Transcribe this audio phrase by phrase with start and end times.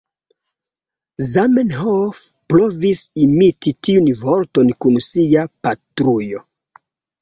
[1.31, 2.23] Zamenhof
[2.55, 6.49] provis imiti tiun vorton kun sia "patrujo".